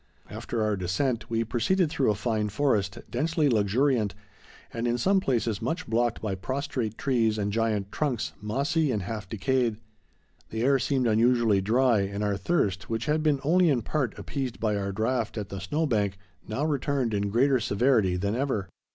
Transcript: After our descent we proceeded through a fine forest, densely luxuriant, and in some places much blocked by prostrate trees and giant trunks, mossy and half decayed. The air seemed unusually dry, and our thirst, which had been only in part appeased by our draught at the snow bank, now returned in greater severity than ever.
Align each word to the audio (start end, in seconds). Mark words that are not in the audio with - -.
After 0.31 0.63
our 0.63 0.75
descent 0.75 1.29
we 1.29 1.43
proceeded 1.43 1.91
through 1.91 2.09
a 2.09 2.15
fine 2.15 2.49
forest, 2.49 2.97
densely 3.11 3.47
luxuriant, 3.47 4.15
and 4.73 4.87
in 4.87 4.97
some 4.97 5.19
places 5.19 5.61
much 5.61 5.85
blocked 5.85 6.23
by 6.23 6.33
prostrate 6.33 6.97
trees 6.97 7.37
and 7.37 7.53
giant 7.53 7.91
trunks, 7.91 8.33
mossy 8.41 8.91
and 8.91 9.03
half 9.03 9.29
decayed. 9.29 9.77
The 10.49 10.63
air 10.63 10.79
seemed 10.79 11.05
unusually 11.05 11.61
dry, 11.61 11.99
and 11.99 12.23
our 12.23 12.35
thirst, 12.35 12.89
which 12.89 13.05
had 13.05 13.21
been 13.21 13.39
only 13.43 13.69
in 13.69 13.83
part 13.83 14.17
appeased 14.17 14.59
by 14.59 14.75
our 14.75 14.91
draught 14.91 15.37
at 15.37 15.49
the 15.49 15.59
snow 15.61 15.85
bank, 15.85 16.17
now 16.47 16.65
returned 16.65 17.13
in 17.13 17.29
greater 17.29 17.59
severity 17.59 18.15
than 18.15 18.33
ever. 18.35 18.69